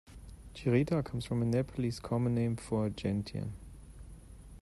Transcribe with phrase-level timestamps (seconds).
[0.55, 3.53] "Chirita" comes from a Nepalese common name for a gentian.